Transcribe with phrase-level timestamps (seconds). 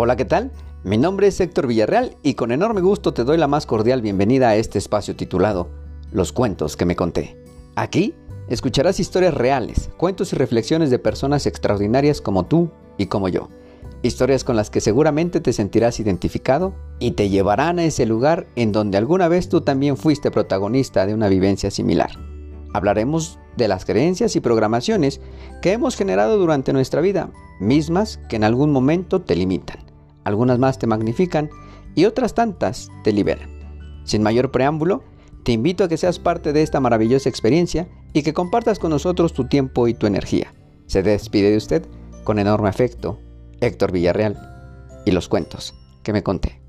[0.00, 0.52] Hola, ¿qué tal?
[0.84, 4.48] Mi nombre es Héctor Villarreal y con enorme gusto te doy la más cordial bienvenida
[4.48, 5.70] a este espacio titulado
[6.12, 7.36] Los cuentos que me conté.
[7.74, 8.14] Aquí
[8.48, 13.48] escucharás historias reales, cuentos y reflexiones de personas extraordinarias como tú y como yo.
[14.02, 18.70] Historias con las que seguramente te sentirás identificado y te llevarán a ese lugar en
[18.70, 22.12] donde alguna vez tú también fuiste protagonista de una vivencia similar.
[22.72, 25.20] Hablaremos de las creencias y programaciones
[25.60, 29.87] que hemos generado durante nuestra vida, mismas que en algún momento te limitan
[30.28, 31.50] algunas más te magnifican
[31.94, 33.50] y otras tantas te liberan.
[34.04, 35.02] Sin mayor preámbulo,
[35.42, 39.32] te invito a que seas parte de esta maravillosa experiencia y que compartas con nosotros
[39.32, 40.54] tu tiempo y tu energía.
[40.86, 41.86] Se despide de usted
[42.24, 43.18] con enorme afecto,
[43.60, 44.38] Héctor Villarreal,
[45.04, 46.67] y los cuentos que me conté.